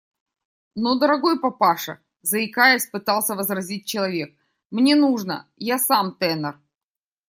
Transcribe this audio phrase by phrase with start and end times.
[0.81, 4.35] –Но, дорогой папаша,– заикаясь, пытался возразить человек,–
[4.71, 5.47] мне нужно…
[5.57, 6.59] я сам тенор.